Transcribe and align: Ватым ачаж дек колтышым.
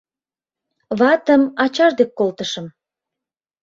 Ватым 0.99 1.43
ачаж 1.63 1.91
дек 1.99 2.11
колтышым. 2.19 2.65